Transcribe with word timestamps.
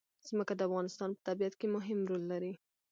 ځمکه 0.27 0.53
د 0.55 0.61
افغانستان 0.67 1.09
په 1.13 1.21
طبیعت 1.27 1.53
کې 1.59 1.67
مهم 1.75 1.99
رول 2.09 2.23
لري. 2.31 2.53